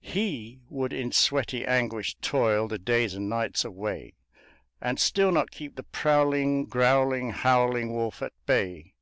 HE 0.00 0.58
would 0.70 0.94
in 0.94 1.12
sweaty 1.12 1.66
anguish 1.66 2.16
toil 2.22 2.66
the 2.66 2.78
days 2.78 3.12
and 3.12 3.28
nights 3.28 3.62
away, 3.62 4.14
And 4.80 4.98
still 4.98 5.30
not 5.30 5.50
keep 5.50 5.76
the 5.76 5.82
prowling, 5.82 6.64
growling, 6.64 7.32
howling 7.32 7.92
wolf 7.92 8.22
at 8.22 8.32
bay! 8.46 8.94